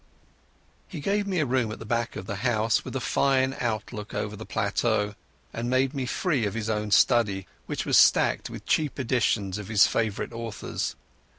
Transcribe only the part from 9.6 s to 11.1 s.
his favourite authors.